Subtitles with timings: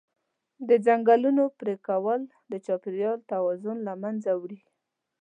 [0.67, 4.59] د ځنګلونو پرېکول د چاپېریال توازن له منځه وړي.